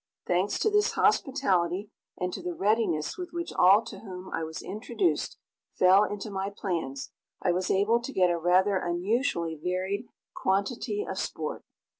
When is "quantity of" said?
10.33-11.19